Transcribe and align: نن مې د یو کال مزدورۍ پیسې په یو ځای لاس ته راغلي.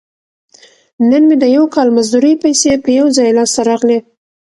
نن 1.09 1.23
مې 1.29 1.35
د 1.43 1.45
یو 1.55 1.65
کال 1.73 1.87
مزدورۍ 1.97 2.33
پیسې 2.43 2.71
په 2.83 2.89
یو 2.99 3.07
ځای 3.17 3.29
لاس 3.37 3.51
ته 3.55 3.61
راغلي. 3.69 3.99